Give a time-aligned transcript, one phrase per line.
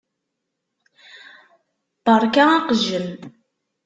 [2.03, 3.07] Beṛka aqejjem.